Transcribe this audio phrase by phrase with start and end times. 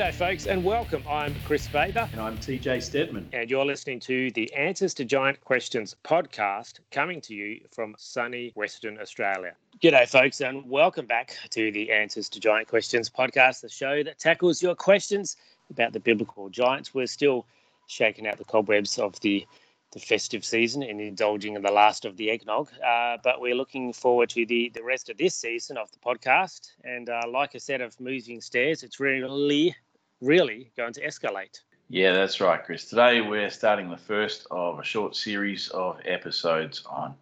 [0.00, 1.04] G'day, folks, and welcome.
[1.06, 2.08] I'm Kris Faber.
[2.12, 3.28] And I'm TJ Steadman.
[3.34, 8.50] And you're listening to the Answers to Giant Questions podcast coming to you from sunny
[8.54, 9.52] Western Australia.
[9.82, 14.18] G'day, folks, and welcome back to the Answers to Giant Questions podcast, the show that
[14.18, 15.36] tackles your questions
[15.68, 16.94] about the biblical giants.
[16.94, 17.44] We're still
[17.86, 19.46] shaking out the cobwebs of the
[19.92, 22.70] the festive season and indulging in the last of the eggnog.
[22.82, 26.70] Uh, but we're looking forward to the, the rest of this season of the podcast.
[26.84, 29.74] And uh, like a set of moving stairs, it's really,
[30.20, 31.60] really going to escalate.
[31.88, 32.84] Yeah, that's right, Kris.
[32.84, 37.14] Today we're starting the first of a short series of episodes on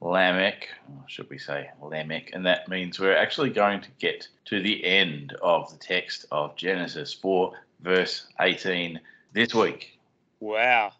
[0.00, 4.62] Lamech, or should we say Lamech, and that means we're actually going to get to
[4.62, 9.00] the end of the text of Genesis 4, verse 18
[9.32, 9.98] this week.
[10.40, 10.92] Wow.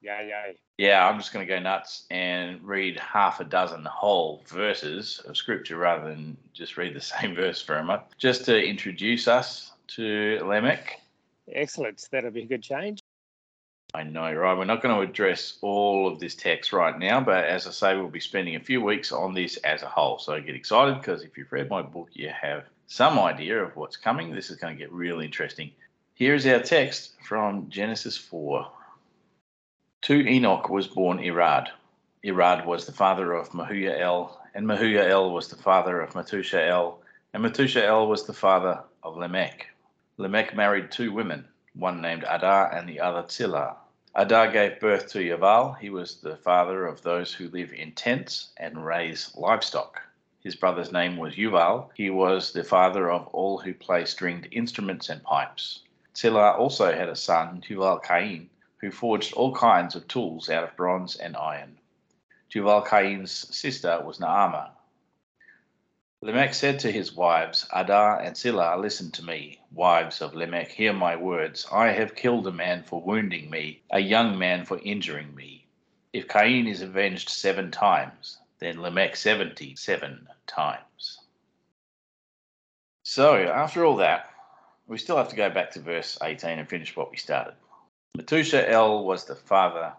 [0.00, 0.52] Yeah, yeah.
[0.78, 5.36] Yeah, I'm just going to go nuts and read half a dozen whole verses of
[5.36, 9.71] scripture rather than just read the same verse for a month, just to introduce us
[9.88, 11.00] to Lamech.
[11.50, 12.06] Excellent.
[12.10, 13.00] That'll be a good change.
[13.94, 14.56] I know, right?
[14.56, 17.94] We're not going to address all of this text right now, but as I say,
[17.94, 20.18] we'll be spending a few weeks on this as a whole.
[20.18, 23.98] So get excited because if you've read my book, you have some idea of what's
[23.98, 24.34] coming.
[24.34, 25.72] This is going to get really interesting.
[26.14, 28.66] Here is our text from Genesis 4.
[30.02, 31.68] To Enoch was born Irad.
[32.24, 36.96] Irad was the father of Mahujael, and Mahujael was the father of Methushael,
[37.34, 39.66] and Methushael was the father of Lamech.
[40.22, 43.78] Lamech married two women, one named Adah and the other Zillah.
[44.14, 45.76] Adah gave birth to Yaval.
[45.80, 50.00] He was the father of those who live in tents and raise livestock.
[50.38, 51.90] His brother's name was Yuval.
[51.96, 55.80] He was the father of all who play stringed instruments and pipes.
[56.16, 60.76] Zillah also had a son, Tubal Cain, who forged all kinds of tools out of
[60.76, 61.80] bronze and iron.
[62.48, 64.70] Tubal Cain's sister was Naamah.
[66.24, 70.92] Lamech said to his wives, Adah and Zillah, listen to me, wives of Lamech, hear
[70.92, 71.66] my words.
[71.72, 75.66] I have killed a man for wounding me, a young man for injuring me.
[76.12, 81.18] If Cain is avenged seven times, then Lamech seventy seven times.
[83.02, 84.30] So, after all that,
[84.86, 87.54] we still have to go back to verse 18 and finish what we started.
[88.16, 89.92] Methushael was the father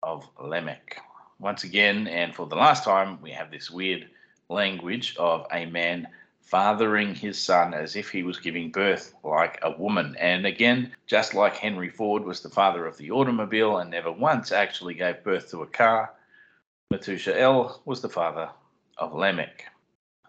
[0.00, 1.00] of Lamech.
[1.40, 4.08] Once again, and for the last time, we have this weird
[4.48, 6.08] language of a man
[6.40, 10.16] fathering his son as if he was giving birth like a woman.
[10.18, 14.52] And again, just like Henry Ford was the father of the automobile and never once
[14.52, 16.12] actually gave birth to a car,
[16.92, 18.48] Methushael was the father
[18.98, 19.64] of Lamech.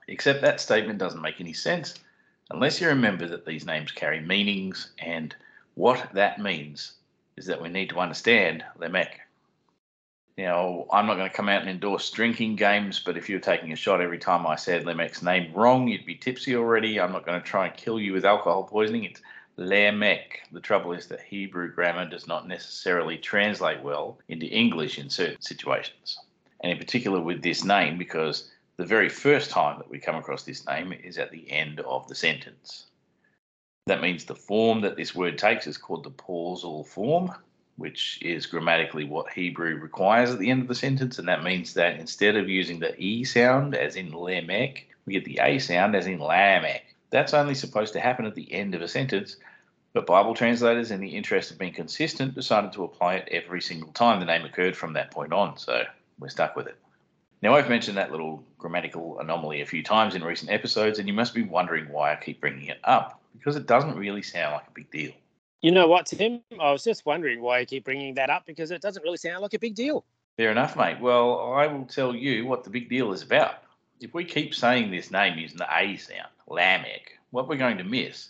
[0.07, 1.99] Except that statement doesn't make any sense
[2.49, 5.35] unless you remember that these names carry meanings and
[5.75, 6.93] what that means
[7.35, 9.26] is that we need to understand Lamech.
[10.37, 13.73] Now, I'm not going to come out and endorse drinking games, but if you're taking
[13.73, 16.99] a shot every time I said Lamech's name wrong, you'd be tipsy already.
[16.99, 19.05] I'm not going to try and kill you with alcohol poisoning.
[19.05, 19.21] It's
[19.57, 20.41] Lamech.
[20.51, 25.41] The trouble is that Hebrew grammar does not necessarily translate well into English in certain
[25.41, 26.19] situations.
[26.61, 30.43] And in particular with this name, because the very first time that we come across
[30.43, 32.85] this name is at the end of the sentence.
[33.87, 37.33] That means the form that this word takes is called the pausal form,
[37.77, 41.19] which is grammatically what Hebrew requires at the end of the sentence.
[41.19, 45.25] And that means that instead of using the E sound, as in Lamech, we get
[45.25, 46.83] the A sound, as in Lamech.
[47.09, 49.37] That's only supposed to happen at the end of a sentence,
[49.93, 53.91] but Bible translators, in the interest of being consistent, decided to apply it every single
[53.93, 55.57] time the name occurred from that point on.
[55.57, 55.83] So
[56.19, 56.77] we're stuck with it.
[57.41, 61.13] Now, I've mentioned that little grammatical anomaly a few times in recent episodes, and you
[61.13, 64.67] must be wondering why I keep bringing it up because it doesn't really sound like
[64.67, 65.13] a big deal.
[65.61, 66.41] You know what, Tim?
[66.59, 69.41] I was just wondering why you keep bringing that up because it doesn't really sound
[69.41, 70.05] like a big deal.
[70.37, 70.99] Fair enough, mate.
[70.99, 73.63] Well, I will tell you what the big deal is about.
[73.99, 77.83] If we keep saying this name using the A sound, Lamech, what we're going to
[77.83, 78.29] miss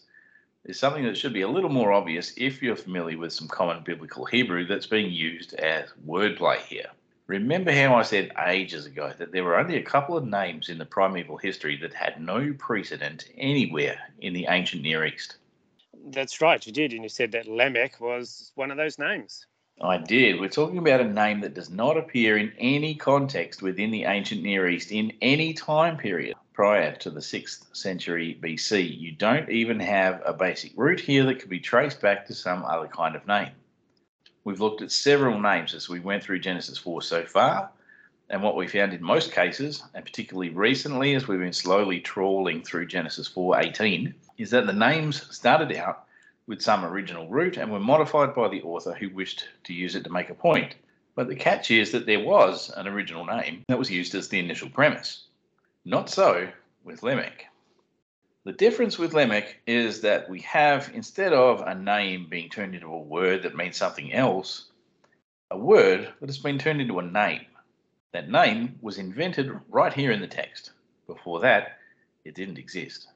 [0.63, 3.83] is something that should be a little more obvious if you're familiar with some common
[3.83, 6.87] biblical Hebrew that's being used as wordplay here.
[7.27, 10.77] Remember how I said ages ago that there were only a couple of names in
[10.77, 15.35] the primeval history that had no precedent anywhere in the ancient Near East?
[16.11, 16.93] That's right, you did.
[16.93, 19.45] And you said that Lamech was one of those names.
[19.81, 20.39] I did.
[20.39, 24.41] We're talking about a name that does not appear in any context within the ancient
[24.41, 28.99] Near East in any time period prior to the 6th century BC.
[28.99, 32.65] You don't even have a basic root here that could be traced back to some
[32.65, 33.51] other kind of name.
[34.45, 37.69] We've looked at several names as we went through Genesis 4 so far,
[38.29, 42.63] and what we found in most cases, and particularly recently as we've been slowly trawling
[42.63, 46.05] through Genesis 4:18, is that the names started out
[46.47, 50.03] with some original root and were modified by the author who wished to use it
[50.03, 50.75] to make a point.
[51.15, 54.39] But the catch is that there was an original name that was used as the
[54.39, 55.23] initial premise.
[55.83, 56.47] Not so
[56.83, 57.45] with Lamech.
[58.45, 62.93] The difference with Lamech is that we have, instead of a name being turned into
[62.93, 64.67] a word that means something else,
[65.51, 67.45] a word that has been turned into a name.
[68.13, 70.71] That name was invented right here in the text.
[71.07, 71.77] Before that,
[72.23, 73.07] it didn't exist.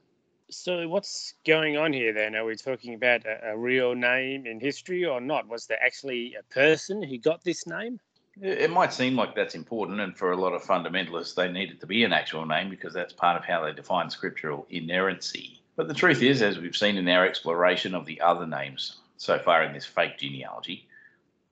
[0.54, 2.36] So, what's going on here then?
[2.36, 5.48] Are we talking about a, a real name in history or not?
[5.48, 7.98] Was there actually a person who got this name?
[8.38, 11.80] It might seem like that's important, and for a lot of fundamentalists, they need it
[11.80, 15.62] to be an actual name because that's part of how they define scriptural inerrancy.
[15.74, 19.38] But the truth is, as we've seen in our exploration of the other names so
[19.38, 20.86] far in this fake genealogy,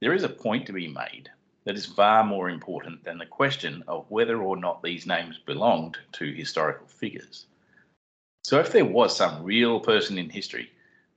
[0.00, 1.30] there is a point to be made
[1.64, 5.96] that is far more important than the question of whether or not these names belonged
[6.12, 7.46] to historical figures.
[8.42, 10.70] So, if there was some real person in history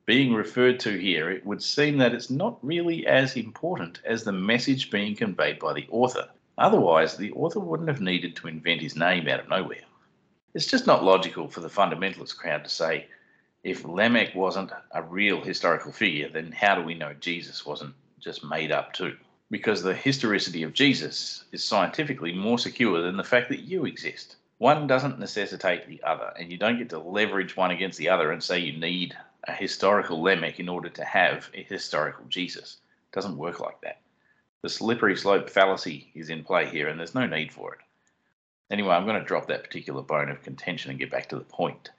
[0.05, 4.31] being referred to here, it would seem that it's not really as important as the
[4.33, 6.27] message being conveyed by the author.
[6.57, 9.85] Otherwise, the author wouldn't have needed to invent his name out of nowhere.
[10.53, 13.07] It's just not logical for the fundamentalist crowd to say,
[13.63, 18.43] if Lamech wasn't a real historical figure, then how do we know Jesus wasn't just
[18.43, 19.15] made up too?
[19.49, 24.35] Because the historicity of Jesus is scientifically more secure than the fact that you exist.
[24.57, 28.31] One doesn't necessitate the other, and you don't get to leverage one against the other
[28.31, 32.77] and say you need a historical Lamech in order to have a historical Jesus.
[33.11, 33.99] It doesn't work like that.
[34.61, 37.81] The slippery slope fallacy is in play here, and there's no need for it.
[38.71, 41.43] Anyway, I'm going to drop that particular bone of contention and get back to the
[41.43, 41.89] point.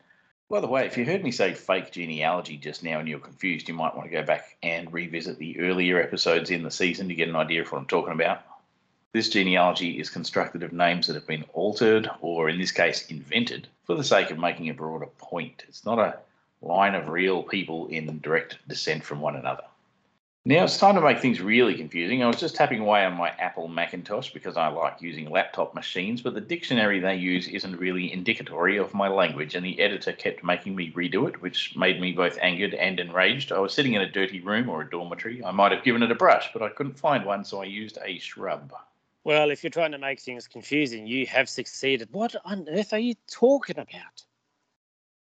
[0.48, 3.68] By the way, if you heard me say fake genealogy just now and you're confused,
[3.68, 7.14] you might want to go back and revisit the earlier episodes in the season to
[7.14, 8.42] get an idea of what I'm talking about.
[9.14, 13.68] This genealogy is constructed of names that have been altered, or in this case, invented,
[13.84, 15.62] for the sake of making a broader point.
[15.68, 16.18] It's not a
[16.60, 19.62] line of real people in direct descent from one another.
[20.44, 22.24] Now it's time to make things really confusing.
[22.24, 26.20] I was just tapping away on my Apple Macintosh because I like using laptop machines,
[26.20, 30.42] but the dictionary they use isn't really indicatory of my language, and the editor kept
[30.42, 33.52] making me redo it, which made me both angered and enraged.
[33.52, 35.44] I was sitting in a dirty room or a dormitory.
[35.44, 37.96] I might have given it a brush, but I couldn't find one, so I used
[38.04, 38.72] a shrub.
[39.24, 42.08] Well, if you're trying to make things confusing, you have succeeded.
[42.12, 44.22] What on earth are you talking about?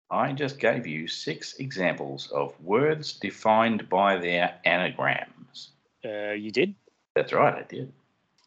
[0.10, 5.70] I just gave you six examples of words defined by their anagrams.
[6.04, 6.76] Uh, you did?
[7.16, 7.92] That's right, I did.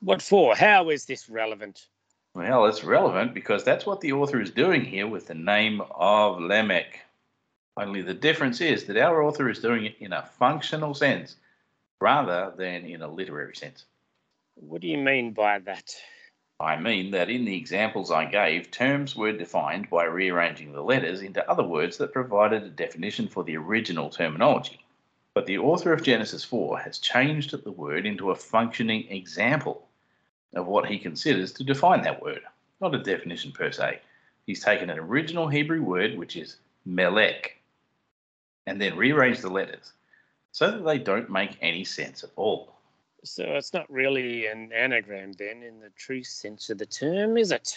[0.00, 0.56] What for?
[0.56, 1.86] How is this relevant?
[2.34, 6.40] Well, it's relevant because that's what the author is doing here with the name of
[6.40, 7.00] Lamech.
[7.76, 11.36] Only the difference is that our author is doing it in a functional sense
[12.00, 13.84] rather than in a literary sense.
[14.56, 15.94] What do you mean by that?
[16.58, 21.20] I mean that in the examples I gave, terms were defined by rearranging the letters
[21.20, 24.80] into other words that provided a definition for the original terminology.
[25.34, 29.86] But the author of Genesis 4 has changed the word into a functioning example
[30.54, 32.40] of what he considers to define that word,
[32.80, 34.00] not a definition per se.
[34.46, 36.56] He's taken an original Hebrew word, which is
[36.86, 37.60] melech,
[38.66, 39.92] and then rearranged the letters
[40.52, 42.75] so that they don't make any sense at all.
[43.24, 47.50] So it's not really an anagram then in the true sense of the term, is
[47.50, 47.76] it?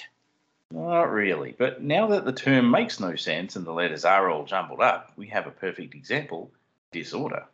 [0.71, 1.55] Not really.
[1.57, 5.11] But now that the term makes no sense and the letters are all jumbled up,
[5.15, 6.51] we have a perfect example
[6.91, 7.45] disorder.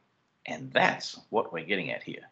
[0.46, 2.30] And that's what we're getting at here.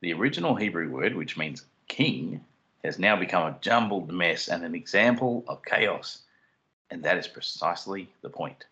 [0.00, 2.44] The original Hebrew word, which means king,
[2.84, 6.22] has now become a jumbled mess and an example of chaos.
[6.90, 8.66] And that is precisely the point.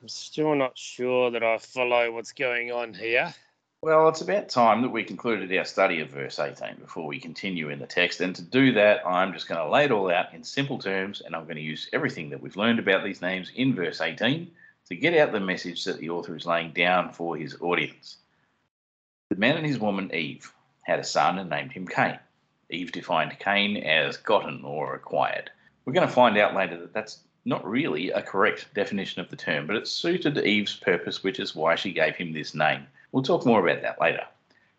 [0.00, 3.34] I'm still not sure that I follow what's going on here.
[3.82, 7.70] Well, it's about time that we concluded our study of verse 18 before we continue
[7.70, 8.20] in the text.
[8.20, 11.22] And to do that, I'm just going to lay it all out in simple terms,
[11.22, 14.50] and I'm going to use everything that we've learned about these names in verse 18
[14.88, 18.18] to get out the message that the author is laying down for his audience.
[19.30, 22.18] The man and his woman Eve had a son and named him Cain.
[22.68, 25.50] Eve defined Cain as gotten or acquired.
[25.86, 29.36] We're going to find out later that that's not really a correct definition of the
[29.36, 32.86] term, but it suited Eve's purpose, which is why she gave him this name.
[33.12, 34.24] We'll talk more about that later.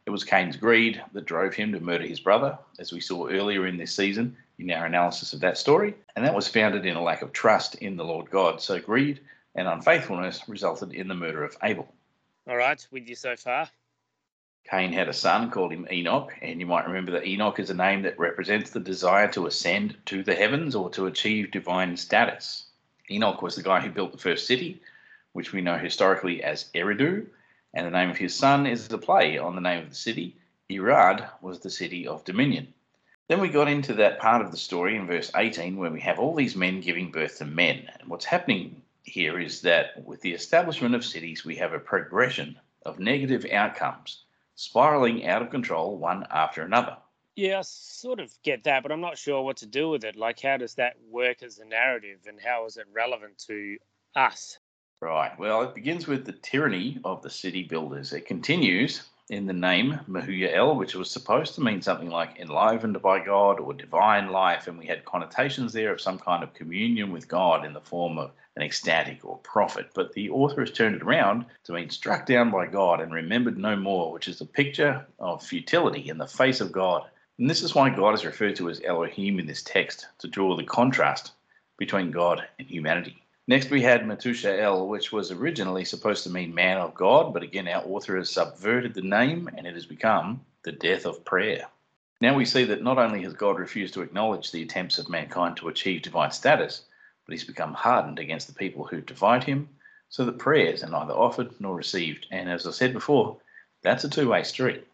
[0.05, 3.67] It was Cain's greed that drove him to murder his brother, as we saw earlier
[3.67, 7.03] in this season in our analysis of that story, and that was founded in a
[7.03, 8.61] lack of trust in the Lord God.
[8.61, 9.19] So greed
[9.55, 11.93] and unfaithfulness resulted in the murder of Abel.
[12.47, 13.69] All right, with you so far.
[14.69, 17.75] Cain had a son, called him Enoch, and you might remember that Enoch is a
[17.75, 22.65] name that represents the desire to ascend to the heavens or to achieve divine status.
[23.09, 24.81] Enoch was the guy who built the first city,
[25.33, 27.25] which we know historically as Eridu,
[27.73, 30.37] and the name of his son is a play on the name of the city.
[30.69, 32.73] Irad was the city of dominion.
[33.27, 36.19] Then we got into that part of the story in verse 18 where we have
[36.19, 37.89] all these men giving birth to men.
[37.99, 42.59] And what's happening here is that with the establishment of cities, we have a progression
[42.85, 44.23] of negative outcomes,
[44.55, 46.97] spiraling out of control one after another.
[47.35, 50.17] Yeah, I sort of get that, but I'm not sure what to do with it.
[50.17, 53.77] Like, how does that work as a narrative and how is it relevant to
[54.15, 54.59] us?
[55.01, 55.38] Right.
[55.39, 58.13] Well, it begins with the tyranny of the city builders.
[58.13, 63.25] It continues in the name Mahuyael, which was supposed to mean something like enlivened by
[63.25, 67.27] God or divine life, and we had connotations there of some kind of communion with
[67.27, 69.88] God in the form of an ecstatic or prophet.
[69.96, 73.58] But the author has turned it around to mean struck down by God and remembered
[73.58, 77.05] no more, which is a picture of futility in the face of God.
[77.39, 80.55] And this is why God is referred to as Elohim in this text, to draw
[80.55, 81.31] the contrast
[81.79, 83.17] between God and humanity.
[83.48, 87.67] Next, we had Metushael, which was originally supposed to mean man of God, but again,
[87.67, 91.67] our author has subverted the name and it has become the death of prayer.
[92.21, 95.57] Now we see that not only has God refused to acknowledge the attempts of mankind
[95.57, 96.83] to achieve divine status,
[97.25, 99.69] but he's become hardened against the people who divide him,
[100.10, 102.27] so that prayers are neither offered nor received.
[102.29, 103.38] And as I said before,
[103.81, 104.86] that's a two way street.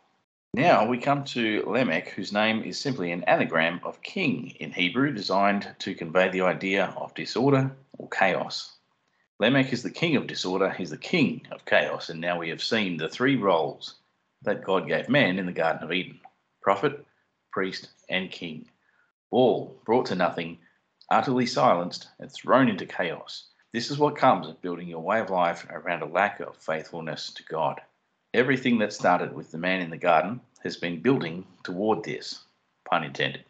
[0.57, 5.13] Now we come to Lamech, whose name is simply an anagram of king in Hebrew,
[5.13, 8.75] designed to convey the idea of disorder or chaos.
[9.37, 12.63] Lamech is the king of disorder, he's the king of chaos, and now we have
[12.63, 13.99] seen the three roles
[14.41, 16.19] that God gave man in the Garden of Eden
[16.59, 17.05] prophet,
[17.51, 18.65] priest, and king,
[19.29, 20.57] all brought to nothing,
[21.11, 23.45] utterly silenced, and thrown into chaos.
[23.73, 27.31] This is what comes of building your way of life around a lack of faithfulness
[27.33, 27.79] to God.
[28.33, 32.43] Everything that started with the man in the garden has been building toward this,
[32.89, 33.43] pun intended.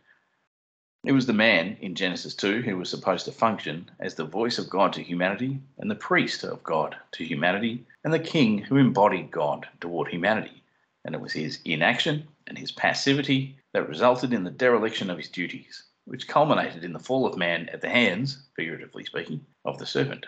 [1.03, 4.57] It was the man in Genesis 2 who was supposed to function as the voice
[4.57, 8.77] of God to humanity, and the priest of God to humanity, and the king who
[8.77, 10.63] embodied God toward humanity.
[11.05, 15.29] And it was his inaction and his passivity that resulted in the dereliction of his
[15.29, 19.85] duties, which culminated in the fall of man at the hands, figuratively speaking, of the
[19.85, 20.25] serpent.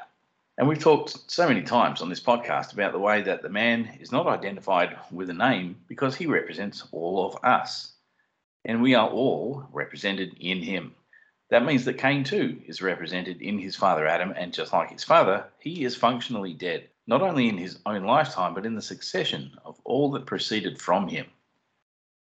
[0.59, 3.97] And we've talked so many times on this podcast about the way that the man
[4.01, 7.93] is not identified with a name because he represents all of us
[8.65, 10.93] and we are all represented in him.
[11.49, 15.05] That means that Cain too is represented in his father Adam, and just like his
[15.05, 19.57] father, he is functionally dead, not only in his own lifetime, but in the succession
[19.63, 21.25] of all that proceeded from him.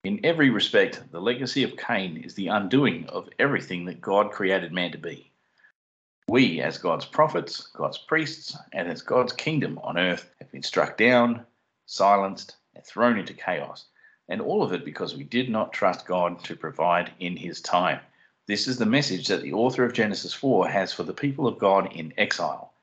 [0.04, 4.74] In every respect, the legacy of Cain is the undoing of everything that God created
[4.74, 5.32] man to be.
[6.28, 10.98] We, as God's prophets, God's priests, and as God's kingdom on earth, have been struck
[10.98, 11.46] down,
[11.86, 13.86] silenced, and thrown into chaos
[14.30, 18.00] and all of it because we did not trust God to provide in his time.
[18.46, 21.60] This is the message that the author of Genesis 4 has for the people of
[21.60, 22.74] God in exile.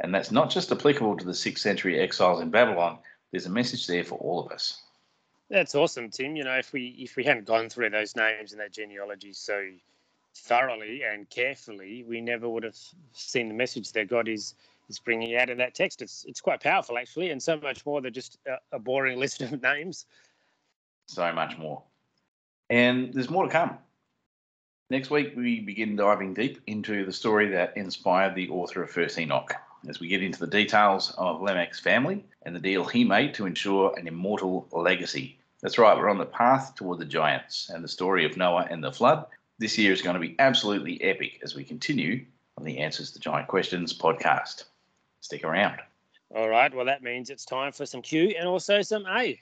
[0.00, 2.98] And that's not just applicable to the 6th century exiles in Babylon,
[3.30, 4.80] there's a message there for all of us.
[5.50, 6.36] That's awesome, Tim.
[6.36, 9.66] You know, if we if we hadn't gone through those names and that genealogy so
[10.34, 12.76] thoroughly and carefully, we never would have
[13.12, 14.54] seen the message that God is
[14.88, 16.02] is bringing out in that text.
[16.02, 19.40] It's it's quite powerful actually, and so much more than just a, a boring list
[19.42, 20.06] of names
[21.08, 21.82] so much more.
[22.70, 23.78] And there's more to come.
[24.90, 29.18] Next week, we begin diving deep into the story that inspired the author of First
[29.18, 29.52] Enoch
[29.88, 33.46] as we get into the details of Lamech's family and the deal he made to
[33.46, 35.38] ensure an immortal legacy.
[35.60, 38.82] That's right, we're on the path toward the giants and the story of Noah and
[38.82, 39.26] the flood.
[39.60, 42.24] This year is going to be absolutely epic as we continue
[42.56, 44.64] on the Answers to Giant Questions podcast.
[45.20, 45.80] Stick around.
[46.32, 49.40] All right, well, that means it's time for some Q and also some A.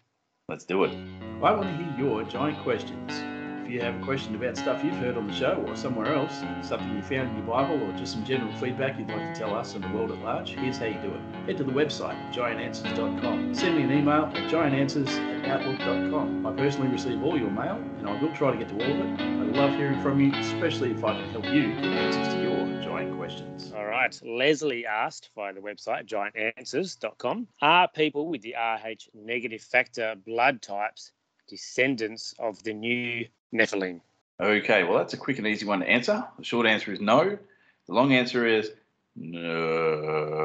[0.48, 0.96] Let's do it.
[1.42, 3.35] I want to hear your giant questions.
[3.66, 6.44] If you have a question about stuff you've heard on the show or somewhere else,
[6.62, 9.56] something you found in your Bible, or just some general feedback you'd like to tell
[9.56, 11.20] us and the world at large, here's how you do it.
[11.46, 13.52] Head to the website, giantanswers.com.
[13.56, 16.46] Send me an email at giantanswers at outlook.com.
[16.46, 19.00] I personally receive all your mail, and I will try to get to all of
[19.00, 19.20] it.
[19.20, 22.82] I love hearing from you, especially if I can help you get answers to your
[22.84, 23.72] giant questions.
[23.76, 24.16] All right.
[24.24, 31.10] Leslie asked via the website, giantanswers.com, are people with the Rh negative factor blood types
[31.48, 34.00] descendants of the new Nephilim?
[34.38, 36.24] Okay, well, that's a quick and easy one to answer.
[36.38, 37.38] The short answer is no.
[37.86, 38.70] The long answer is
[39.14, 40.36] no.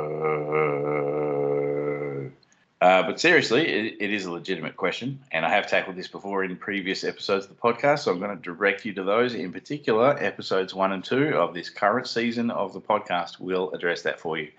[2.82, 6.44] Uh, but seriously, it, it is a legitimate question, and I have tackled this before
[6.44, 9.36] in previous episodes of the podcast, so I'm going to direct you to those.
[9.36, 14.01] In particular, episodes one and two of this current season of the podcast will address
[14.01, 14.50] that for you.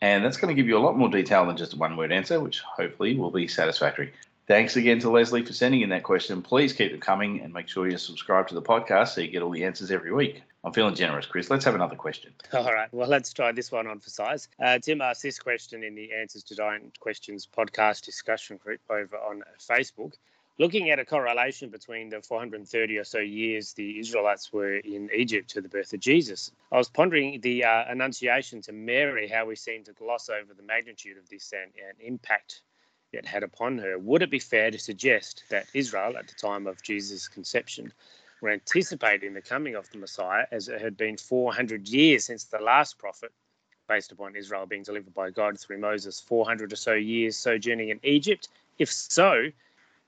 [0.00, 2.10] And that's going to give you a lot more detail than just a one word
[2.10, 4.12] answer, which hopefully will be satisfactory.
[4.48, 6.42] Thanks again to Leslie for sending in that question.
[6.42, 9.42] Please keep them coming and make sure you subscribe to the podcast so you get
[9.42, 10.42] all the answers every week.
[10.64, 11.48] I'm feeling generous, Kris.
[11.48, 12.32] Let's have another question.
[12.52, 12.88] All right.
[12.92, 14.48] Well, let's try this one on for size.
[14.62, 19.16] Uh, Tim asked this question in the Answers to Giant Questions podcast discussion group over
[19.16, 20.14] on Facebook.
[20.58, 25.50] Looking at a correlation between the 430 or so years the Israelites were in Egypt
[25.50, 29.56] to the birth of Jesus, I was pondering the uh, Annunciation to Mary, how we
[29.56, 32.60] seem to gloss over the magnitude of this and, and impact
[33.12, 33.98] it had upon her.
[33.98, 37.92] Would it be fair to suggest that Israel, at the time of Jesus' conception,
[38.40, 42.58] were anticipating the coming of the Messiah, as it had been 400 years since the
[42.58, 43.30] last prophet,
[43.88, 48.00] based upon Israel being delivered by God through Moses 400 or so years sojourning in
[48.02, 48.48] Egypt?
[48.78, 49.50] If so,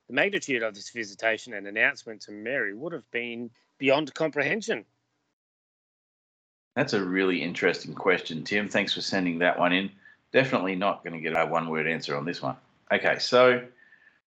[0.09, 4.85] the magnitude of this visitation and announcement to Mary would have been beyond comprehension.
[6.75, 8.69] That's a really interesting question, Tim.
[8.69, 9.91] Thanks for sending that one in.
[10.33, 12.57] Definitely not going to get a one word answer on this one.
[12.93, 13.67] Okay, so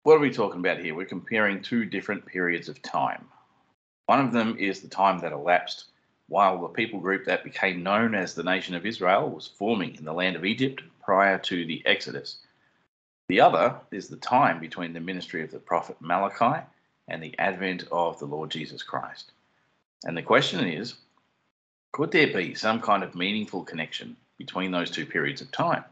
[0.05, 0.95] what are we talking about here?
[0.95, 3.27] We're comparing two different periods of time.
[4.07, 5.87] One of them is the time that elapsed
[6.29, 10.05] while the people group that became known as the nation of Israel was forming in
[10.05, 12.39] the land of Egypt prior to the Exodus.
[13.29, 16.65] The other is the time between the ministry of the prophet Malachi
[17.09, 19.33] and the advent of the Lord Jesus Christ.
[20.05, 20.95] And the question is
[21.93, 25.85] could there be some kind of meaningful connection between those two periods of time?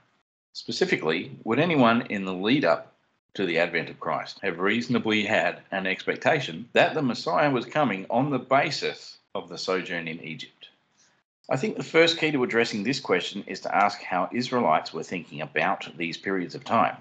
[0.55, 2.93] Specifically, would anyone in the lead up
[3.35, 8.05] to the advent of Christ have reasonably had an expectation that the Messiah was coming
[8.11, 10.69] on the basis of the sojourn in Egypt?
[11.49, 15.03] I think the first key to addressing this question is to ask how Israelites were
[15.03, 16.99] thinking about these periods of time.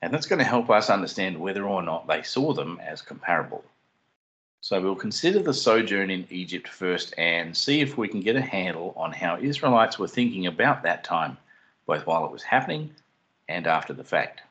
[0.00, 3.64] And that's going to help us understand whether or not they saw them as comparable.
[4.60, 8.40] So we'll consider the sojourn in Egypt first and see if we can get a
[8.40, 11.36] handle on how Israelites were thinking about that time,
[11.86, 12.94] both while it was happening
[13.48, 14.42] and after the fact.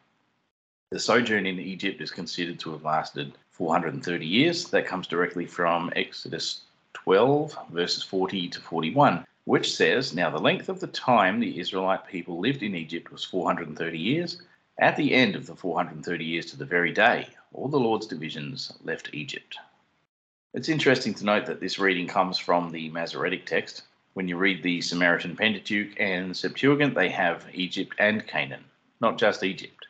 [0.91, 4.65] The sojourn in Egypt is considered to have lasted 430 years.
[4.65, 6.61] That comes directly from Exodus
[6.93, 12.07] 12, verses 40 to 41, which says, Now the length of the time the Israelite
[12.07, 14.41] people lived in Egypt was 430 years
[14.81, 18.73] at the end of the 430 years to the very day, all the Lord's divisions
[18.83, 19.57] left Egypt.
[20.53, 23.83] It's interesting to note that this reading comes from the Masoretic text.
[24.13, 28.65] When you read the Samaritan Pentateuch and Septuagint, they have Egypt and Canaan,
[28.99, 29.87] not just Egypt.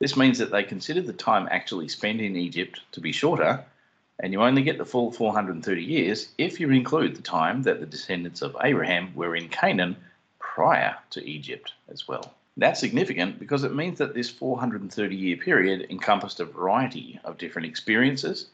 [0.00, 3.64] This means that they considered the time actually spent in Egypt to be shorter,
[4.18, 7.86] and you only get the full 430 years if you include the time that the
[7.86, 9.96] descendants of Abraham were in Canaan
[10.40, 12.34] prior to Egypt as well.
[12.56, 17.66] That's significant because it means that this 430 year period encompassed a variety of different
[17.66, 18.48] experiences,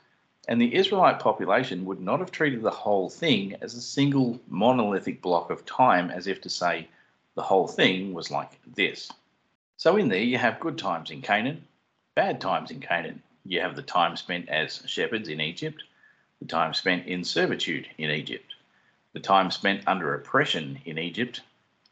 [0.50, 5.22] and the Israelite population would not have treated the whole thing as a single monolithic
[5.22, 6.88] block of time, as if to say
[7.36, 9.12] the whole thing was like this.
[9.76, 11.68] So, in there, you have good times in Canaan,
[12.16, 13.22] bad times in Canaan.
[13.44, 15.84] You have the time spent as shepherds in Egypt,
[16.40, 18.52] the time spent in servitude in Egypt,
[19.12, 21.42] the time spent under oppression in Egypt,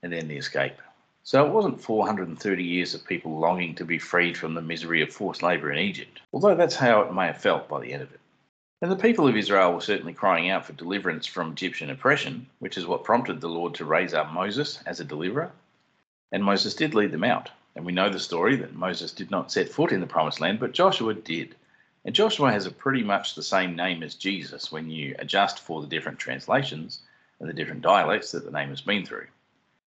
[0.03, 0.83] and then the escape.
[1.23, 5.13] So it wasn't 430 years of people longing to be freed from the misery of
[5.13, 8.13] forced labour in Egypt, although that's how it may have felt by the end of
[8.13, 8.19] it.
[8.81, 12.79] And the people of Israel were certainly crying out for deliverance from Egyptian oppression, which
[12.79, 15.51] is what prompted the Lord to raise up Moses as a deliverer.
[16.31, 17.51] And Moses did lead them out.
[17.75, 20.61] And we know the story that Moses did not set foot in the promised land,
[20.61, 21.57] but Joshua did.
[22.05, 25.81] And Joshua has a pretty much the same name as Jesus when you adjust for
[25.81, 27.01] the different translations
[27.41, 29.27] and the different dialects that the name has been through.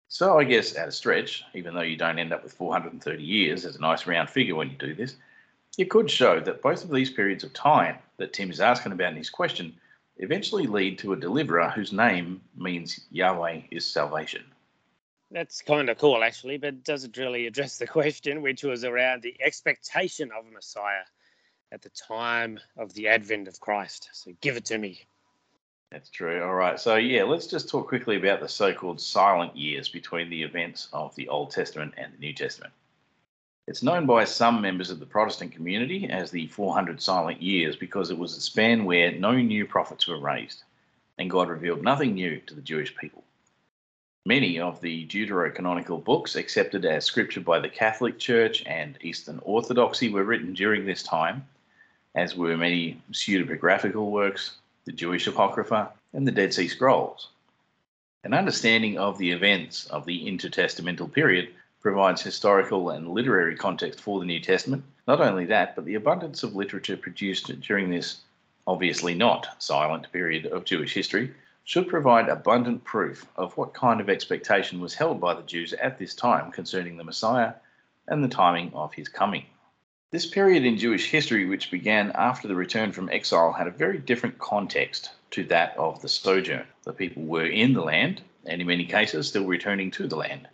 [0.08, 3.64] So I guess at a stretch, even though you don't end up with 430 years
[3.66, 5.16] as a nice round figure when you do this,
[5.76, 9.12] you could show that both of these periods of time that Tim is asking about
[9.12, 9.74] in his question
[10.18, 14.44] eventually lead to a deliverer whose name means Yahweh is salvation.
[15.30, 19.35] That's kind of cool, actually, but doesn't really address the question, which was around the
[19.40, 21.04] expectation of a Messiah
[21.72, 24.11] at the time of the advent of Christ.
[24.12, 25.00] So give it to me.
[25.90, 26.42] That's true.
[26.42, 26.78] All right.
[26.78, 30.88] So, yeah, let's just talk quickly about the so called silent years between the events
[30.92, 32.74] of the Old Testament and the New Testament.
[33.70, 38.11] It's known by some members of the Protestant community as the 400 silent years because
[38.11, 40.64] it was a span where no new prophets were raised
[41.18, 43.22] and God revealed nothing new to the Jewish people.
[44.26, 50.09] Many of the deuterocanonical books accepted as scripture by the Catholic Church and Eastern Orthodoxy
[50.09, 51.46] were written during this time,
[52.16, 57.28] as were many pseudepigraphical works, the Jewish Apocrypha, and the Dead Sea Scrolls.
[58.24, 64.20] An understanding of the events of the intertestamental period provides historical and literary context for
[64.20, 64.84] the New Testament.
[65.08, 68.20] Not only that, but the abundance of literature produced during this
[68.66, 74.10] obviously not silent period of Jewish history should provide abundant proof of what kind of
[74.10, 77.54] expectation was held by the Jews at this time concerning the Messiah
[78.08, 79.46] and the timing of his coming.
[80.10, 83.98] This period in Jewish history, which began after the return from exile, had a very
[83.98, 86.66] different context to that of the sojourn.
[86.82, 90.48] The people were in the land, and in many cases still returning to the land.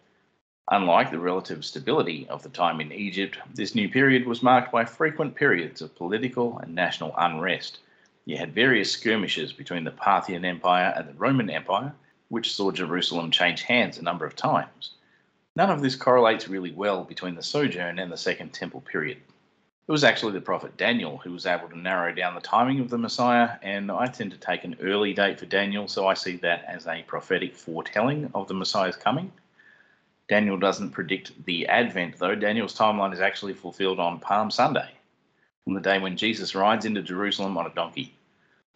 [0.72, 4.84] Unlike the relative stability of the time in Egypt, this new period was marked by
[4.84, 7.78] frequent periods of political and national unrest.
[8.24, 11.94] You had various skirmishes between the Parthian Empire and the Roman Empire,
[12.30, 14.94] which saw Jerusalem change hands a number of times.
[15.54, 19.18] None of this correlates really well between the sojourn and the Second Temple period.
[19.86, 22.90] It was actually the prophet Daniel who was able to narrow down the timing of
[22.90, 26.38] the Messiah, and I tend to take an early date for Daniel, so I see
[26.38, 29.30] that as a prophetic foretelling of the Messiah's coming.
[30.28, 32.34] Daniel doesn't predict the Advent, though.
[32.34, 34.90] Daniel's timeline is actually fulfilled on Palm Sunday,
[35.66, 38.14] on the day when Jesus rides into Jerusalem on a donkey.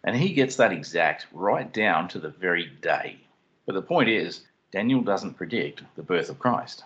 [0.03, 3.19] And he gets that exact right down to the very day.
[3.65, 6.85] But the point is, Daniel doesn't predict the birth of Christ.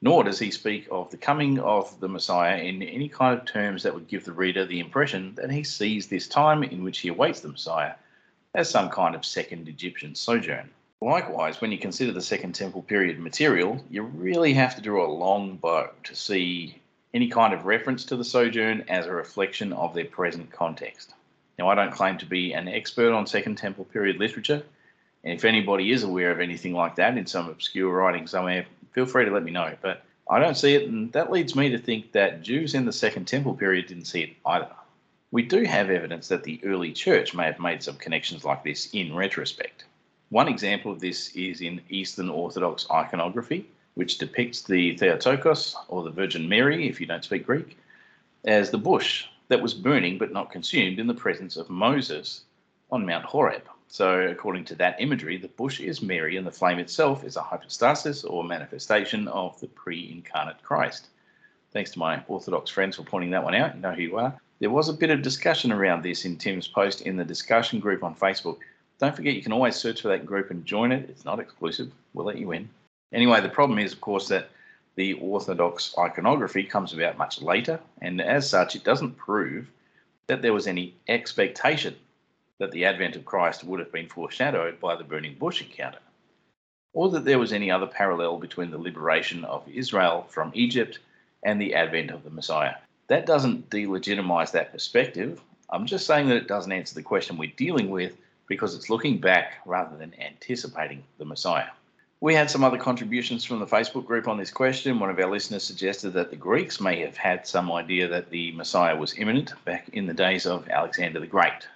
[0.00, 3.82] Nor does he speak of the coming of the Messiah in any kind of terms
[3.82, 7.08] that would give the reader the impression that he sees this time in which he
[7.08, 7.94] awaits the Messiah
[8.54, 10.70] as some kind of second Egyptian sojourn.
[11.02, 15.10] Likewise, when you consider the Second Temple period material, you really have to draw a
[15.10, 16.80] long bow to see
[17.12, 21.12] any kind of reference to the sojourn as a reflection of their present context.
[21.58, 24.62] Now, I don't claim to be an expert on Second Temple period literature,
[25.24, 29.04] and if anybody is aware of anything like that in some obscure writing somewhere, feel
[29.04, 29.74] free to let me know.
[29.82, 32.92] But I don't see it, and that leads me to think that Jews in the
[32.92, 34.70] Second Temple period didn't see it either.
[35.32, 38.88] We do have evidence that the early church may have made some connections like this
[38.92, 39.82] in retrospect.
[40.32, 43.66] One example of this is in Eastern Orthodox iconography,
[43.96, 47.76] which depicts the Theotokos, or the Virgin Mary, if you don't speak Greek,
[48.46, 52.44] as the bush that was burning but not consumed in the presence of Moses
[52.90, 53.64] on Mount Horeb.
[53.88, 57.42] So, according to that imagery, the bush is Mary and the flame itself is a
[57.42, 61.08] hypostasis or manifestation of the pre incarnate Christ.
[61.74, 63.74] Thanks to my Orthodox friends for pointing that one out.
[63.74, 64.40] You know who you are.
[64.60, 68.02] There was a bit of discussion around this in Tim's post in the discussion group
[68.02, 68.60] on Facebook.
[69.02, 71.10] Don't forget you can always search for that group and join it.
[71.10, 71.90] It's not exclusive.
[72.14, 72.68] We'll let you in.
[73.12, 74.50] Anyway, the problem is, of course, that
[74.94, 79.68] the Orthodox iconography comes about much later, and as such, it doesn't prove
[80.28, 81.96] that there was any expectation
[82.58, 85.98] that the advent of Christ would have been foreshadowed by the burning bush encounter,
[86.92, 91.00] or that there was any other parallel between the liberation of Israel from Egypt
[91.42, 92.76] and the advent of the Messiah.
[93.08, 95.40] That doesn't delegitimize that perspective.
[95.70, 99.18] I'm just saying that it doesn't answer the question we're dealing with because it's looking
[99.18, 101.68] back rather than anticipating the Messiah.
[102.20, 105.00] We had some other contributions from the Facebook group on this question.
[105.00, 108.52] One of our listeners suggested that the Greeks may have had some idea that the
[108.52, 111.66] Messiah was imminent back in the days of Alexander the Great,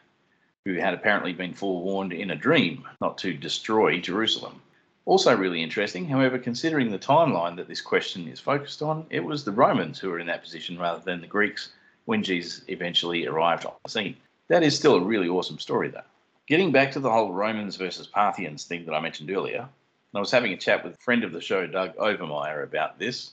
[0.65, 4.63] who had apparently been forewarned in a dream not to destroy Jerusalem.
[5.05, 9.45] Also, really interesting, however, considering the timeline that this question is focused on, it was
[9.45, 11.71] the Romans who were in that position rather than the Greeks
[12.05, 14.17] when Jesus eventually arrived on the scene.
[14.49, 16.03] That is still a really awesome story, though.
[16.47, 19.69] Getting back to the whole Romans versus Parthians thing that I mentioned earlier,
[20.15, 23.33] I was having a chat with a friend of the show, Doug Overmeyer, about this.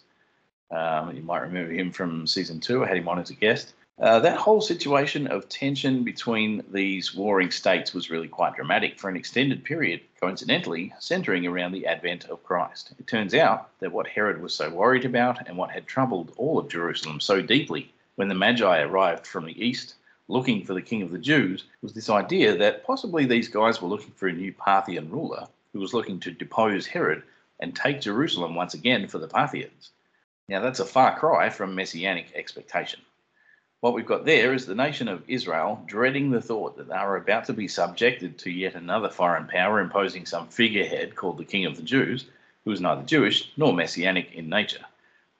[0.71, 2.84] Um, you might remember him from season two.
[2.84, 3.76] I had him on as a guest.
[4.02, 9.12] Uh, that whole situation of tension between these warring states was really quite dramatic for
[9.12, 12.95] an extended period, coincidentally, centering around the advent of Christ.
[12.97, 16.58] It turns out that what Herod was so worried about and what had troubled all
[16.58, 19.93] of Jerusalem so deeply when the Magi arrived from the east
[20.27, 23.89] looking for the king of the Jews was this idea that possibly these guys were
[23.89, 27.23] looking for a new Parthian ruler who was looking to depose Herod
[27.59, 29.91] and take Jerusalem once again for the Parthians.
[30.47, 33.01] Now, that's a far cry from messianic expectation.
[33.81, 37.17] What we've got there is the nation of Israel dreading the thought that they are
[37.17, 41.65] about to be subjected to yet another foreign power imposing some figurehead called the King
[41.65, 42.25] of the Jews,
[42.63, 44.86] who is neither Jewish nor messianic in nature.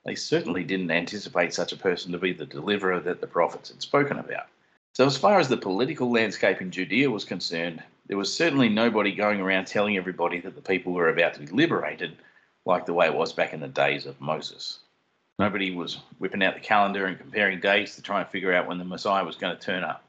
[0.06, 3.82] They certainly didn't anticipate such a person to be the deliverer that the prophets had
[3.82, 4.48] spoken about.
[4.94, 9.12] So, as far as the political landscape in Judea was concerned, there was certainly nobody
[9.12, 12.18] going around telling everybody that the people were about to be liberated
[12.66, 14.80] like the way it was back in the days of Moses.
[15.40, 18.78] Nobody was whipping out the calendar and comparing dates to try and figure out when
[18.78, 20.04] the Messiah was going to turn up.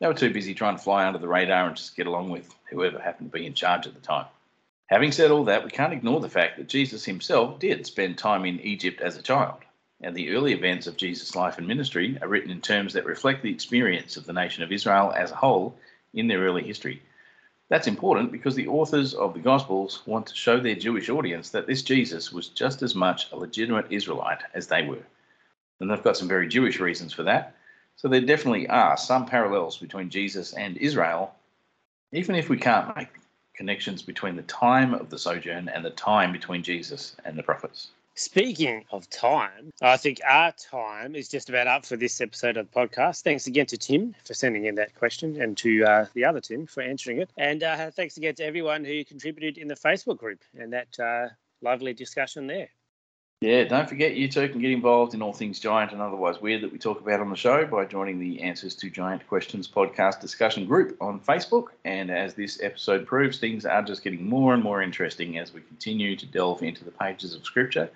[0.00, 2.54] They were too busy trying to fly under the radar and just get along with
[2.68, 4.26] whoever happened to be in charge at the time.
[4.88, 8.44] Having said all that, we can't ignore the fact that Jesus himself did spend time
[8.44, 9.60] in Egypt as a child,
[10.00, 13.42] and the early events of Jesus' life and ministry are written in terms that reflect
[13.42, 15.76] the experience of the nation of Israel as a whole
[16.14, 17.02] in their early history.
[17.68, 21.66] That's important because the authors of the Gospels want to show their Jewish audience that
[21.66, 25.06] this Jesus was just as much a legitimate Israelite as they were.
[25.78, 27.54] And they've got some very Jewish reasons for that.
[27.96, 31.34] So there definitely are some parallels between Jesus and Israel,
[32.12, 33.08] even if we can't make
[33.54, 37.90] connections between the time of the sojourn and the time between Jesus and the prophets.
[38.14, 42.70] Speaking of time, I think our time is just about up for this episode of
[42.70, 43.22] the podcast.
[43.22, 46.66] Thanks again to Tim for sending in that question and to uh, the other Tim
[46.66, 47.30] for answering it.
[47.38, 51.28] And uh, thanks again to everyone who contributed in the Facebook group and that uh,
[51.62, 52.68] lovely discussion there.
[53.40, 56.62] Yeah, don't forget you too can get involved in all things giant and otherwise weird
[56.62, 60.20] that we talk about on the show by joining the Answers to Giant Questions podcast
[60.20, 61.68] discussion group on Facebook.
[61.86, 65.62] And as this episode proves, things are just getting more and more interesting as we
[65.62, 67.90] continue to delve into the pages of Scripture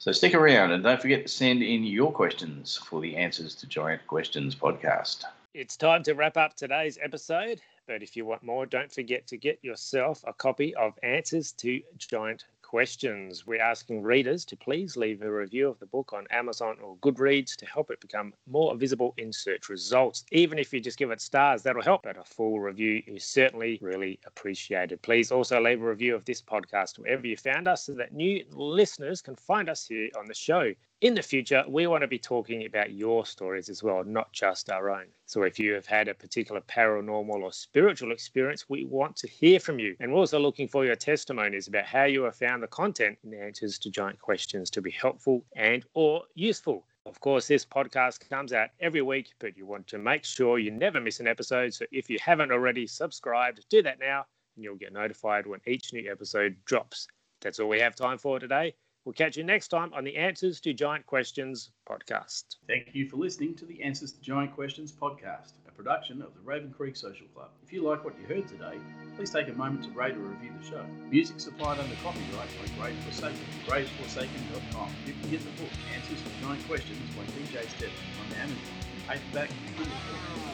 [0.00, 3.66] so stick around and don't forget to send in your questions for the Answers to
[3.66, 5.24] Giant Questions podcast.
[5.52, 7.60] It's time to wrap up today's episode.
[7.86, 11.82] But if you want more, don't forget to get yourself a copy of Answers to
[11.98, 13.48] Giant questions.
[13.48, 17.56] We're asking readers to please leave a review of the book on Amazon or Goodreads
[17.56, 20.24] to help it become more visible in search results.
[20.30, 22.04] Even if you just give it stars, that'll help.
[22.04, 25.02] But a full review is certainly really appreciated.
[25.02, 28.44] Please also leave a review of this podcast wherever you found us so that new
[28.52, 32.18] listeners can find us here on the show in the future, we want to be
[32.18, 35.06] talking about your stories as well, not just our own.
[35.24, 39.60] So if you have had a particular paranormal or spiritual experience, we want to hear
[39.60, 39.96] from you.
[39.98, 43.34] And we're also looking for your testimonies about how you have found the content and
[43.34, 46.84] answers to giant questions to be helpful and or useful.
[47.06, 50.70] Of course, this podcast comes out every week, but you want to make sure you
[50.70, 51.72] never miss an episode.
[51.72, 55.94] So if you haven't already subscribed, do that now and you'll get notified when each
[55.94, 57.08] new episode drops.
[57.40, 58.74] That's all we have time for today.
[59.04, 62.56] We'll catch you next time on the Answers to Giant Questions podcast.
[62.66, 66.40] Thank you for listening to the Answers to Giant Questions podcast, a production of the
[66.40, 67.48] Raven Creek Social Club.
[67.62, 68.78] If you like what you heard today,
[69.16, 70.84] please take a moment to rate or review the show.
[71.10, 74.92] Music supplied under copyright by Grave Forsaken, graveforsaken.com.
[75.06, 79.50] You can get the book Answers to Giant Questions by DJ Step on Amazon paperback
[79.78, 79.88] and.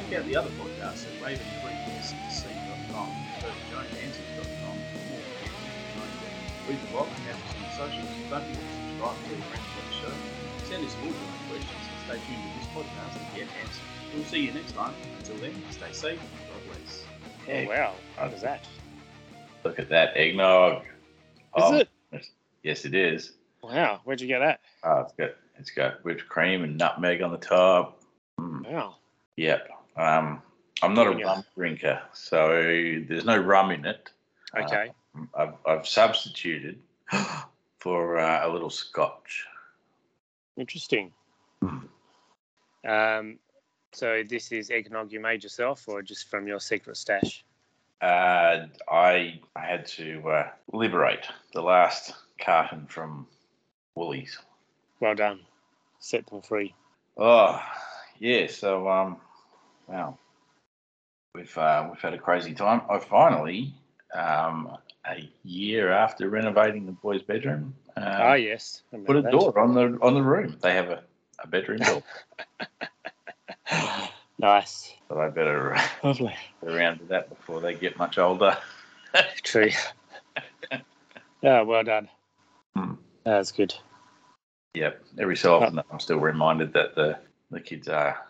[0.09, 4.66] Check out the other podcasts at ravencreeksc.com and go to giantanswers.com
[6.67, 6.69] questions.
[6.69, 8.11] Read the blog and catch us on the socials.
[8.31, 10.15] Don't forget to subscribe to the friends of the show.
[10.67, 11.13] Send us your
[11.49, 13.81] questions and stay tuned to this podcast to get answers.
[14.15, 14.95] We'll see you next time.
[15.19, 17.05] Until then, stay safe and God bless.
[17.49, 17.93] Oh, wow.
[18.19, 18.67] What is that?
[19.65, 20.83] Look at that eggnog.
[21.57, 21.89] Is it?
[22.63, 23.33] Yes, it is.
[23.63, 24.01] Wow.
[24.05, 24.61] Where'd you get that?
[24.85, 28.03] Oh, it's got it's got whipped cream and nutmeg on the top.
[28.41, 28.97] Mm, Wow.
[29.37, 29.69] yep.
[29.97, 30.43] Um,
[30.83, 32.49] I'm not a rum drinker, so
[33.09, 34.11] there's no rum in it.
[34.57, 34.91] Uh, Okay.
[35.35, 36.79] I've, I've substituted
[37.79, 39.47] for uh, a little scotch.
[40.57, 41.13] Interesting.
[41.61, 41.79] Hmm.
[42.87, 43.39] Um,
[43.93, 47.45] so this is eggnog you made yourself, or just from your secret stash?
[48.01, 53.27] Uh, I I had to uh, liberate the last carton from
[53.95, 54.39] Woolies.
[55.01, 55.41] Well done.
[55.99, 56.75] Set them free.
[57.17, 57.61] Oh,
[58.19, 58.47] yeah.
[58.49, 59.17] So, um,
[59.89, 60.19] wow,
[61.35, 62.83] we've uh, we've had a crazy time.
[62.91, 63.75] I finally,
[64.15, 64.76] um,
[65.09, 68.83] a year after renovating the boys' bedroom, uh, ah, yes.
[68.91, 70.57] Put a remember door on the on the room.
[70.61, 71.03] They have a,
[71.43, 72.03] a bedroom door,
[74.39, 74.93] nice.
[75.09, 76.35] but I better Lovely.
[76.63, 78.57] get around to that before they get much older.
[79.43, 79.71] True.
[81.43, 82.09] yeah, well done.
[82.75, 82.95] Hmm.
[83.25, 83.75] That's good.
[84.75, 85.03] Yep.
[85.19, 87.19] Every so often, I'm still reminded that the
[87.51, 88.27] the kids are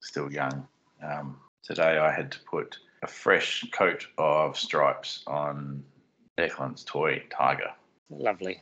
[0.00, 0.66] still young.
[1.02, 5.82] Um, today, I had to put a fresh coat of stripes on
[6.38, 7.70] Declan's toy Tiger.
[8.10, 8.60] Lovely.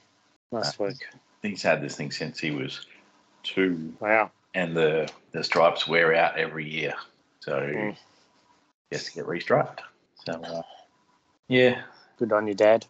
[0.52, 0.94] Nice work.
[1.42, 2.86] He's had this thing since he was
[3.42, 4.30] two, Wow.
[4.54, 6.94] and the the stripes wear out every year,
[7.40, 7.92] so Mm.
[7.92, 9.78] he has to get restriped.
[10.26, 10.62] So, uh,
[11.48, 11.82] yeah,
[12.18, 12.86] Good on you, Dad.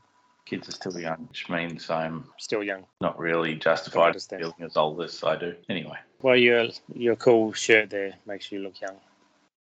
[0.46, 2.86] kids are still young, which means I'm Still young.
[3.00, 5.54] not really justified feeling as old as I do.
[5.68, 5.98] Anyway.
[6.22, 8.98] Well, your your cool shirt there makes you look young.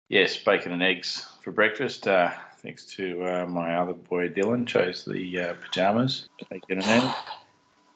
[0.09, 2.09] Yes, bacon and eggs for breakfast.
[2.09, 6.29] Uh, thanks to uh, my other boy Dylan, chose the uh, pajamas.
[6.51, 7.15] Bacon and eggs.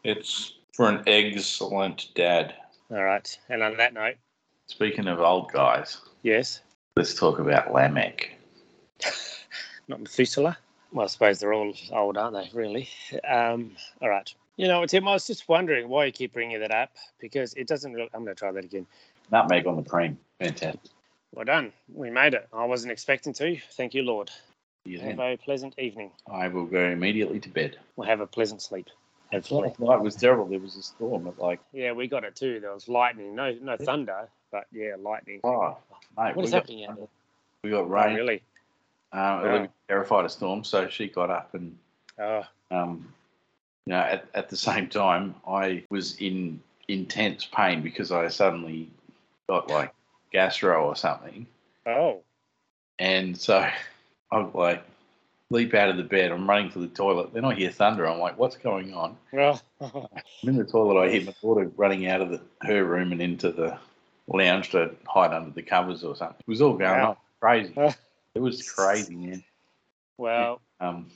[0.04, 2.54] It's for an excellent dad.
[2.90, 3.38] All right.
[3.48, 4.16] And on that note,
[4.68, 6.60] Speaking of old guys, yes,
[6.96, 8.30] let's talk about Lamech.
[9.88, 10.58] not Methuselah.
[10.92, 12.50] Well, I suppose they're all old, aren't they?
[12.52, 12.88] Really.
[13.28, 14.32] Um, all right.
[14.56, 17.68] You know, Tim, I was just wondering why you keep bringing that up because it
[17.68, 17.92] doesn't.
[17.92, 18.86] Really, I'm going to try that again.
[19.30, 20.18] Nutmeg on the cream.
[20.40, 20.80] Fantastic.
[21.32, 21.72] Well done.
[21.92, 22.48] We made it.
[22.52, 23.58] I wasn't expecting to.
[23.72, 24.30] Thank you, Lord.
[25.00, 26.10] Have a pleasant evening.
[26.30, 27.78] I will go immediately to bed.
[27.96, 28.86] We'll have a pleasant sleep.
[29.32, 29.68] Hopefully.
[29.68, 30.46] Last night was terrible.
[30.46, 32.60] There was a storm at like, Yeah, we got it too.
[32.60, 33.34] There was lightning.
[33.34, 35.40] No, no thunder, but yeah, lightning.
[35.44, 35.76] oh,
[36.16, 37.08] mate, what is got, happening out there?
[37.64, 38.14] we got Oh, rain.
[38.14, 38.42] really?
[39.12, 39.40] Uh, Wow.
[39.44, 41.76] Olivia terrified of storm, so she got up and
[42.18, 43.12] Oh, um,
[43.84, 48.90] you know, at, at the same time, I was in intense pain because I suddenly
[49.48, 49.92] got like
[50.32, 51.46] gastro or something.
[51.86, 52.22] oh,
[52.98, 53.68] And so
[54.30, 54.84] I like
[55.50, 56.32] leap out of the bed.
[56.32, 57.32] I'm running to the toilet.
[57.32, 58.06] Then I hear thunder.
[58.06, 59.16] I'm like, what's going on?
[59.32, 61.00] well, I'm in the toilet.
[61.00, 63.78] I hear my daughter running out of the, her room and into the
[64.28, 66.36] lounge to hide under the covers or something.
[66.40, 67.10] It was all going Wow.
[67.10, 67.74] on crazy.
[68.34, 69.42] It was crazy, man.
[70.18, 71.06] well, Um,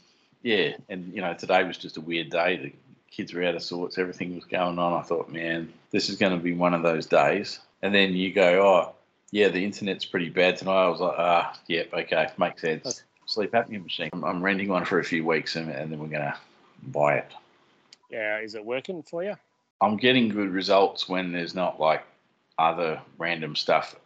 [0.43, 2.57] yeah, and you know, today was just a weird day.
[2.57, 2.73] The
[3.11, 3.99] kids were out of sorts.
[3.99, 4.93] Everything was going on.
[4.95, 7.61] I thought, man, this is going to be one of those days.
[7.83, 8.95] And then you go, oh,
[9.31, 10.85] yeah, the internet's pretty bad tonight.
[10.85, 12.87] I was like, ah, yep, okay, makes sense.
[12.87, 12.99] Okay.
[13.27, 14.11] Sleep apnea machine.
[14.13, 16.37] I'm, I'm renting one for a few weeks, and, and then we're going to
[16.89, 17.33] buy it.
[18.11, 19.35] yeah, is it working for you?
[19.81, 22.03] I'm getting good results when there's not like
[22.59, 23.97] other random stuff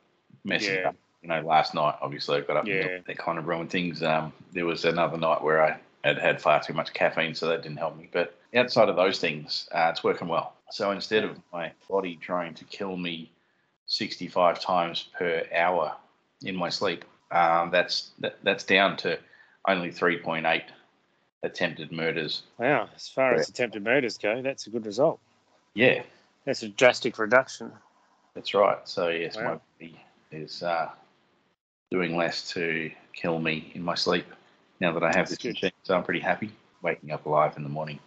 [0.44, 0.88] messing Yeah.
[0.90, 0.96] up.
[1.22, 2.74] You know, last night, obviously, I got up Yeah.
[2.86, 4.02] and that kind of ruined things.
[4.02, 7.62] Um, there was another night where I had had far too much caffeine, so that
[7.62, 8.10] didn't help me.
[8.12, 10.52] But outside of those things, uh, it's working well.
[10.70, 13.30] So instead of my body trying to kill me
[13.94, 15.94] 65 times per hour
[16.42, 19.18] in my sleep, um, that's that, that's down to
[19.68, 20.62] only 3.8
[21.44, 22.42] attempted murders.
[22.58, 25.20] Wow, as far as attempted murders go, that's a good result.
[25.74, 26.02] Yeah,
[26.44, 27.72] That's a drastic reduction.
[28.34, 28.78] that's right.
[28.84, 30.00] So yes, my body
[30.32, 30.90] is uh,
[31.90, 34.26] doing less to kill me in my sleep
[34.80, 35.54] now that I have That's this good.
[35.54, 35.70] machine.
[35.84, 36.50] So I'm pretty happy
[36.82, 38.00] waking up alive in the morning.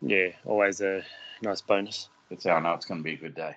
[0.00, 1.02] Yeah, always a
[1.42, 2.08] nice bonus.
[2.30, 3.56] That's how I know it's going to be a good day.